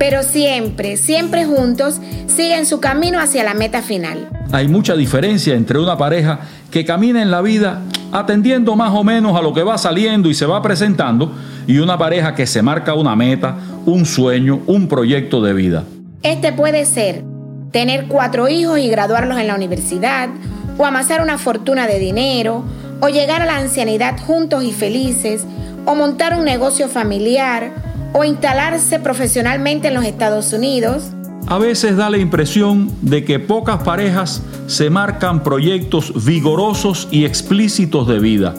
pero 0.00 0.22
siempre, 0.22 0.96
siempre 0.96 1.44
juntos 1.44 2.00
siguen 2.26 2.64
su 2.64 2.80
camino 2.80 3.20
hacia 3.20 3.44
la 3.44 3.52
meta 3.52 3.82
final. 3.82 4.30
Hay 4.50 4.66
mucha 4.66 4.96
diferencia 4.96 5.54
entre 5.54 5.78
una 5.78 5.98
pareja 5.98 6.40
que 6.70 6.86
camina 6.86 7.20
en 7.20 7.30
la 7.30 7.42
vida 7.42 7.82
atendiendo 8.10 8.74
más 8.76 8.94
o 8.94 9.04
menos 9.04 9.36
a 9.36 9.42
lo 9.42 9.52
que 9.52 9.62
va 9.62 9.76
saliendo 9.76 10.30
y 10.30 10.34
se 10.34 10.46
va 10.46 10.62
presentando 10.62 11.34
y 11.66 11.80
una 11.80 11.98
pareja 11.98 12.34
que 12.34 12.46
se 12.46 12.62
marca 12.62 12.94
una 12.94 13.14
meta, 13.14 13.58
un 13.84 14.06
sueño, 14.06 14.62
un 14.66 14.88
proyecto 14.88 15.42
de 15.42 15.52
vida. 15.52 15.84
Este 16.22 16.54
puede 16.54 16.86
ser 16.86 17.22
tener 17.70 18.06
cuatro 18.06 18.48
hijos 18.48 18.78
y 18.78 18.88
graduarlos 18.88 19.38
en 19.38 19.48
la 19.48 19.54
universidad, 19.54 20.30
o 20.78 20.86
amasar 20.86 21.20
una 21.20 21.36
fortuna 21.36 21.86
de 21.86 21.98
dinero, 21.98 22.64
o 23.00 23.10
llegar 23.10 23.42
a 23.42 23.46
la 23.46 23.58
ancianidad 23.58 24.18
juntos 24.18 24.64
y 24.64 24.72
felices, 24.72 25.44
o 25.84 25.94
montar 25.94 26.38
un 26.38 26.46
negocio 26.46 26.88
familiar, 26.88 27.89
o 28.12 28.24
instalarse 28.24 28.98
profesionalmente 28.98 29.88
en 29.88 29.94
los 29.94 30.04
Estados 30.04 30.52
Unidos. 30.52 31.04
A 31.46 31.58
veces 31.58 31.96
da 31.96 32.10
la 32.10 32.18
impresión 32.18 32.90
de 33.02 33.24
que 33.24 33.38
pocas 33.38 33.82
parejas 33.82 34.42
se 34.66 34.90
marcan 34.90 35.42
proyectos 35.42 36.24
vigorosos 36.24 37.08
y 37.10 37.24
explícitos 37.24 38.06
de 38.06 38.18
vida, 38.18 38.54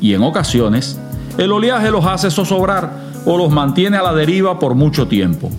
y 0.00 0.14
en 0.14 0.22
ocasiones 0.22 0.98
el 1.38 1.52
oleaje 1.52 1.90
los 1.90 2.04
hace 2.04 2.30
zozobrar 2.30 2.90
o 3.24 3.38
los 3.38 3.50
mantiene 3.50 3.96
a 3.96 4.02
la 4.02 4.12
deriva 4.12 4.58
por 4.58 4.74
mucho 4.74 5.06
tiempo. 5.06 5.50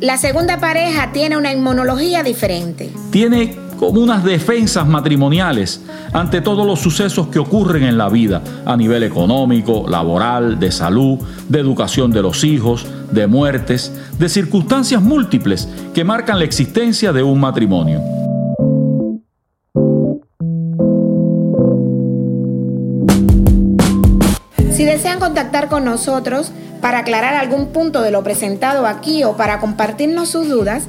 La 0.00 0.16
segunda 0.16 0.58
pareja 0.58 1.12
tiene 1.12 1.36
una 1.36 1.52
inmunología 1.52 2.22
diferente. 2.22 2.90
Tiene 3.10 3.54
como 3.78 4.00
unas 4.00 4.24
defensas 4.24 4.86
matrimoniales 4.86 5.82
ante 6.12 6.40
todos 6.40 6.66
los 6.66 6.80
sucesos 6.80 7.28
que 7.28 7.38
ocurren 7.38 7.82
en 7.82 7.98
la 7.98 8.08
vida 8.08 8.42
a 8.64 8.76
nivel 8.76 9.02
económico, 9.02 9.86
laboral, 9.88 10.58
de 10.58 10.72
salud, 10.72 11.18
de 11.48 11.60
educación 11.60 12.10
de 12.10 12.22
los 12.22 12.44
hijos, 12.44 12.86
de 13.12 13.26
muertes, 13.26 13.92
de 14.18 14.28
circunstancias 14.28 15.02
múltiples 15.02 15.68
que 15.94 16.04
marcan 16.04 16.38
la 16.38 16.44
existencia 16.44 17.12
de 17.12 17.22
un 17.22 17.40
matrimonio. 17.40 18.00
Si 24.72 24.84
desean 24.84 25.20
contactar 25.20 25.68
con 25.68 25.84
nosotros 25.84 26.52
para 26.80 27.00
aclarar 27.00 27.34
algún 27.34 27.66
punto 27.68 28.00
de 28.00 28.10
lo 28.10 28.22
presentado 28.22 28.86
aquí 28.86 29.24
o 29.24 29.36
para 29.36 29.60
compartirnos 29.60 30.30
sus 30.30 30.48
dudas, 30.48 30.84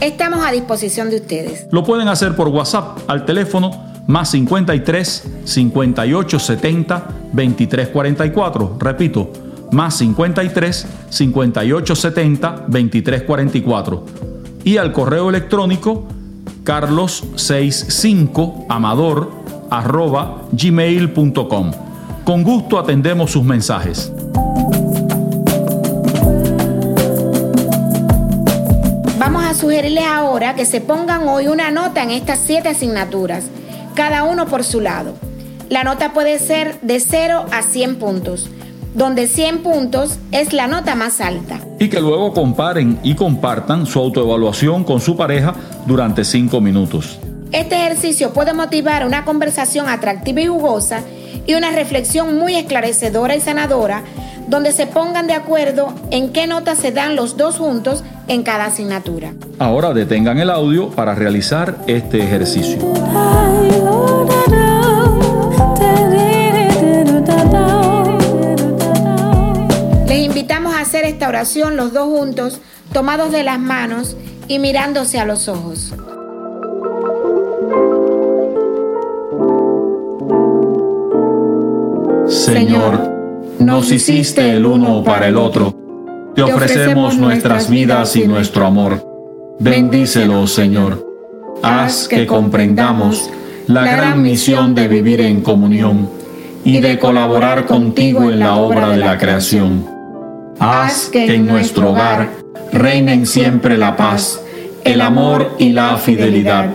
estamos 0.00 0.44
a 0.46 0.50
disposición 0.50 1.10
de 1.10 1.16
ustedes. 1.16 1.66
Lo 1.70 1.84
pueden 1.84 2.08
hacer 2.08 2.36
por 2.36 2.48
WhatsApp 2.48 2.98
al 3.06 3.26
teléfono 3.26 3.70
más 4.06 4.30
53 4.30 5.24
58 5.44 6.38
70 6.38 7.08
23 7.32 7.88
44. 7.88 8.76
Repito, 8.78 9.30
más 9.74 9.98
53 9.98 10.86
58 11.10 11.96
70 11.96 12.64
23 12.68 13.22
44. 13.22 14.04
Y 14.64 14.78
al 14.78 14.92
correo 14.92 15.28
electrónico 15.28 16.06
carlos65 16.64 18.66
amador 18.68 19.30
arroba 19.70 20.42
gmail.com. 20.52 21.72
Con 22.24 22.42
gusto 22.42 22.78
atendemos 22.78 23.32
sus 23.32 23.44
mensajes. 23.44 24.10
Vamos 29.18 29.44
a 29.44 29.54
sugerirles 29.54 30.04
ahora 30.06 30.54
que 30.54 30.64
se 30.64 30.80
pongan 30.80 31.28
hoy 31.28 31.48
una 31.48 31.70
nota 31.70 32.02
en 32.02 32.10
estas 32.10 32.38
siete 32.38 32.68
asignaturas, 32.68 33.44
cada 33.94 34.24
uno 34.24 34.46
por 34.46 34.64
su 34.64 34.80
lado. 34.80 35.14
La 35.68 35.82
nota 35.82 36.12
puede 36.12 36.38
ser 36.38 36.78
de 36.82 37.00
0 37.00 37.46
a 37.50 37.62
100 37.62 37.96
puntos, 37.96 38.50
donde 38.94 39.26
100 39.26 39.62
puntos 39.62 40.18
es 40.32 40.52
la 40.52 40.66
nota 40.66 40.94
más 40.94 41.20
alta. 41.20 41.60
Y 41.78 41.88
que 41.88 42.00
luego 42.00 42.32
comparen 42.32 42.98
y 43.02 43.14
compartan 43.14 43.86
su 43.86 43.98
autoevaluación 43.98 44.84
con 44.84 45.00
su 45.00 45.16
pareja 45.16 45.54
durante 45.86 46.24
5 46.24 46.60
minutos. 46.60 47.18
Este 47.52 47.76
ejercicio 47.76 48.32
puede 48.32 48.52
motivar 48.52 49.06
una 49.06 49.24
conversación 49.24 49.88
atractiva 49.88 50.40
y 50.40 50.46
jugosa 50.46 51.02
y 51.46 51.54
una 51.54 51.70
reflexión 51.70 52.38
muy 52.38 52.56
esclarecedora 52.56 53.36
y 53.36 53.40
sanadora 53.40 54.02
donde 54.48 54.72
se 54.72 54.86
pongan 54.86 55.26
de 55.26 55.34
acuerdo 55.34 55.92
en 56.10 56.32
qué 56.32 56.46
notas 56.46 56.78
se 56.78 56.92
dan 56.92 57.16
los 57.16 57.36
dos 57.36 57.58
juntos 57.58 58.04
en 58.28 58.42
cada 58.42 58.66
asignatura. 58.66 59.32
Ahora 59.58 59.92
detengan 59.92 60.38
el 60.38 60.50
audio 60.50 60.90
para 60.90 61.14
realizar 61.14 61.76
este 61.86 62.22
ejercicio. 62.22 62.78
Invitamos 70.34 70.74
a 70.74 70.80
hacer 70.80 71.04
esta 71.04 71.28
oración 71.28 71.76
los 71.76 71.92
dos 71.92 72.06
juntos, 72.08 72.60
tomados 72.92 73.30
de 73.30 73.44
las 73.44 73.60
manos 73.60 74.16
y 74.48 74.58
mirándose 74.58 75.20
a 75.20 75.24
los 75.24 75.46
ojos. 75.46 75.94
Señor, 82.26 83.12
nos 83.60 83.92
hiciste 83.92 84.50
el 84.56 84.66
uno 84.66 85.04
para 85.04 85.28
el 85.28 85.36
otro. 85.36 85.72
Te 86.34 86.42
ofrecemos 86.42 87.16
nuestras 87.16 87.70
vidas 87.70 88.16
y 88.16 88.26
nuestro 88.26 88.66
amor. 88.66 89.06
Bendícelo, 89.60 90.48
Señor. 90.48 91.06
Haz 91.62 92.08
que 92.08 92.26
comprendamos 92.26 93.30
la 93.68 93.84
gran 93.84 94.20
misión 94.20 94.74
de 94.74 94.88
vivir 94.88 95.20
en 95.20 95.42
comunión 95.42 96.10
y 96.64 96.80
de 96.80 96.98
colaborar 96.98 97.66
contigo 97.66 98.28
en 98.32 98.40
la 98.40 98.56
obra 98.56 98.88
de 98.88 98.96
la 98.96 99.16
creación. 99.16 99.93
Haz 100.58 101.08
que 101.10 101.34
en 101.34 101.46
nuestro 101.46 101.90
hogar 101.90 102.30
reinen 102.72 103.26
siempre 103.26 103.76
la 103.76 103.96
paz, 103.96 104.40
el 104.84 105.00
amor 105.00 105.56
y 105.58 105.70
la 105.70 105.96
fidelidad, 105.96 106.70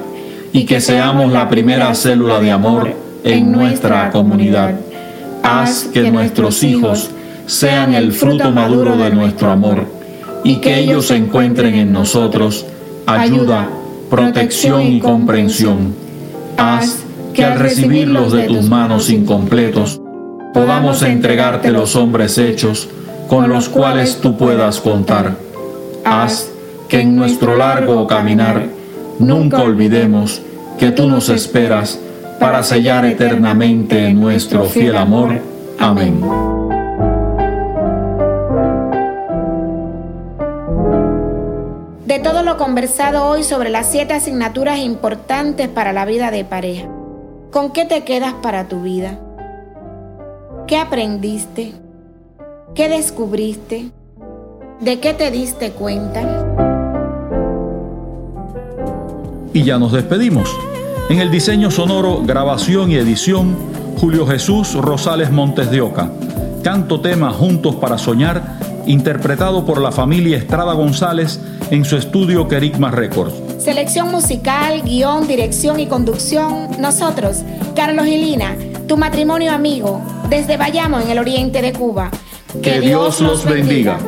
y 0.54 0.65
que 0.65 0.82
seamos 0.82 1.32
la 1.32 1.50
primera 1.50 1.94
célula 1.96 2.39
de 2.39 2.52
amor 2.52 2.94
en 3.24 3.52
nuestra 3.52 4.10
comunidad 4.12 4.76
haz 5.44 5.86
que 5.94 6.12
nuestros 6.12 6.63
hijos 6.63 7.10
sean 7.46 7.94
el 7.94 8.12
fruto 8.12 8.52
maduro 8.52 8.98
de 8.98 9.10
nuestro 9.10 9.52
amor 9.52 9.86
y 10.44 10.58
que 10.58 10.80
ellos 10.80 11.12
encuentren 11.12 11.76
en 11.76 11.92
nosotros 11.92 12.65
ayuda, 13.06 13.70
protección 14.10 14.82
y 14.84 15.00
comprensión. 15.00 15.96
Haz 16.58 17.04
que 17.34 17.44
al 17.44 17.60
recibirlos 17.60 18.32
de 18.32 18.44
tus 18.44 18.70
manos 18.70 19.10
incompletos, 19.10 20.00
podamos 20.54 21.02
entregarte 21.04 21.72
los 21.72 21.96
hombres 21.96 22.38
hechos 22.38 22.89
con 23.30 23.48
los 23.48 23.70
cuales 23.70 24.20
tú 24.20 24.36
puedas 24.36 24.82
contar. 24.82 25.36
Haz 26.04 26.50
que 26.89 27.02
en 27.02 27.15
nuestro 27.15 27.56
largo 27.56 28.08
caminar 28.08 28.65
nunca 29.20 29.62
olvidemos 29.62 30.42
que 30.80 30.92
tú 30.92 31.08
nos 31.08 31.30
esperas 31.30 32.00
para 32.39 32.63
sellar 32.63 33.06
eternamente 33.06 34.12
nuestro 34.13 34.63
fiel 34.63 34.98
amor. 34.98 35.39
Amén. 35.78 36.22
De 42.06 42.18
todo 42.20 42.42
lo 42.42 42.58
conversado 42.58 43.26
hoy 43.26 43.44
sobre 43.44 43.70
las 43.70 43.92
siete 43.92 44.13
asignaturas 44.13 44.80
importantes 44.80 45.68
para 45.68 45.94
la 45.94 46.06
vida 46.06 46.32
de 46.32 46.44
pareja, 46.46 46.88
¿con 47.52 47.72
qué 47.72 47.86
te 47.86 48.04
quedas 48.04 48.34
para 48.42 48.68
tu 48.68 48.82
vida? 48.82 49.20
¿Qué 50.65 50.78
aprendiste? 50.78 51.88
¿Qué 52.76 52.88
descubriste? 52.88 53.90
¿De 54.80 55.00
qué 55.00 55.14
te 55.14 55.32
diste 55.32 55.72
cuenta? 55.72 56.46
Y 59.54 59.64
ya 59.64 59.78
nos 59.78 59.92
despedimos. 59.92 60.50
En 61.10 61.20
el 61.20 61.32
diseño 61.32 61.72
sonoro, 61.72 62.22
grabación 62.24 62.92
y 62.92 62.96
edición, 62.96 63.58
Julio 64.00 64.26
Jesús 64.28 64.76
Rosales 64.76 65.32
Montes 65.32 65.72
de 65.72 65.82
Oca. 65.82 66.12
Canto 66.64 67.02
tema 67.02 67.32
Juntos 67.32 67.76
para 67.76 67.98
Soñar, 67.98 68.60
interpretado 68.86 69.66
por 69.66 69.82
la 69.82 69.92
familia 69.92 70.38
Estrada 70.38 70.74
González 70.74 71.40
en 71.72 71.84
su 71.84 71.98
estudio 71.98 72.48
Kerigma 72.48 72.92
Records. 72.92 73.34
Selección 73.58 74.12
musical, 74.12 74.84
guion, 74.84 75.28
dirección 75.28 75.80
y 75.80 75.88
conducción, 75.88 76.70
nosotros, 76.80 77.42
Carlos 77.76 78.08
y 78.08 78.18
Lina, 78.18 78.56
tu 78.88 78.96
matrimonio 78.96 79.52
amigo, 79.52 80.02
desde 80.30 80.56
Bayamo 80.56 81.00
en 81.00 81.10
el 81.10 81.20
oriente 81.20 81.62
de 81.62 81.74
Cuba. 81.74 82.12
Que 82.64 82.82
Dios 82.82 83.22
los 83.22 83.46
bendiga. 83.46 84.00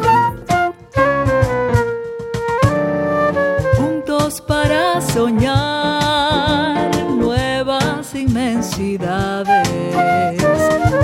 Juntos 3.78 4.42
para 4.42 5.00
soñar 5.00 6.90
nuevas 7.16 8.16
inmensidades. 8.16 9.70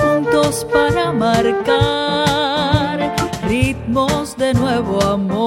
Juntos 0.02 0.66
para 0.72 1.12
marcar 1.12 1.78
ritmos 3.46 4.36
de 4.36 4.52
nuevo 4.54 5.00
amor. 5.02 5.37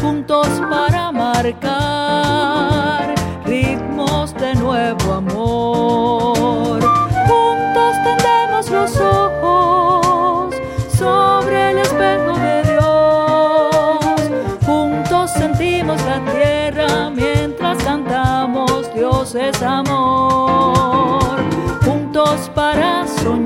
juntos 0.00 0.48
para 0.70 1.12
marcar 1.12 1.54
ritmos 3.44 4.34
de 4.34 4.54
nuevo 4.54 5.12
amor. 5.12 6.80
Juntos 7.28 7.96
tendemos 8.04 8.70
los 8.70 8.96
ojos 8.98 10.54
sobre 10.96 11.70
el 11.70 11.78
espejo 11.78 12.38
de 12.38 12.62
Dios. 12.72 13.98
Juntos 14.66 15.30
sentimos 15.32 16.00
la 16.04 16.20
tierra 16.32 17.10
mientras 17.10 17.78
cantamos 17.84 18.92
Dios 18.94 19.34
es 19.34 19.62
amor. 19.62 21.22
Juntos 21.84 22.50
para 22.54 23.06
soñar 23.08 23.41